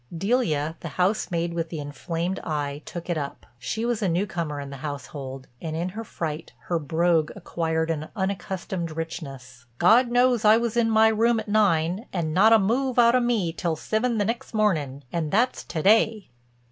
[0.17, 3.45] Delia, the housemaid with the inflamed eye, took it up.
[3.59, 8.07] She was a newcomer in the household, and in her fright her brogue acquired an
[8.15, 12.97] unaccustomed richness: "God knows I was in my room at nine, and not a move
[12.97, 16.31] out of me till sivin the nixt mornin' and that's to day."